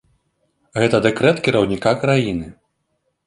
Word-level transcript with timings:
Гэта 0.83 1.01
дэкрэт 1.07 1.41
кіраўніка 1.47 1.91
краіны. 2.05 2.47